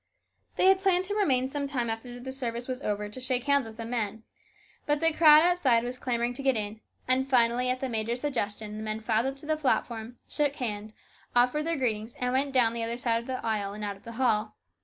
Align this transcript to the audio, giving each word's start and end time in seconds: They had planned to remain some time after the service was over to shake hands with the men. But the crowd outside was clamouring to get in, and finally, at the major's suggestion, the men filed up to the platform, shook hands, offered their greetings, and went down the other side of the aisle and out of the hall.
They 0.55 0.65
had 0.65 0.79
planned 0.79 1.05
to 1.05 1.13
remain 1.15 1.47
some 1.47 1.67
time 1.67 1.87
after 1.87 2.19
the 2.19 2.31
service 2.31 2.67
was 2.67 2.81
over 2.81 3.07
to 3.07 3.19
shake 3.19 3.43
hands 3.43 3.67
with 3.67 3.77
the 3.77 3.85
men. 3.85 4.23
But 4.87 4.99
the 4.99 5.13
crowd 5.13 5.43
outside 5.43 5.83
was 5.83 5.99
clamouring 5.99 6.33
to 6.33 6.41
get 6.41 6.57
in, 6.57 6.81
and 7.07 7.29
finally, 7.29 7.69
at 7.69 7.81
the 7.81 7.87
major's 7.87 8.21
suggestion, 8.21 8.77
the 8.77 8.83
men 8.83 9.01
filed 9.01 9.27
up 9.27 9.37
to 9.37 9.45
the 9.45 9.57
platform, 9.57 10.17
shook 10.27 10.55
hands, 10.55 10.93
offered 11.35 11.67
their 11.67 11.77
greetings, 11.77 12.15
and 12.15 12.33
went 12.33 12.51
down 12.51 12.73
the 12.73 12.81
other 12.83 12.97
side 12.97 13.19
of 13.19 13.27
the 13.27 13.45
aisle 13.45 13.73
and 13.75 13.83
out 13.83 13.95
of 13.95 14.01
the 14.03 14.13
hall. 14.13 14.55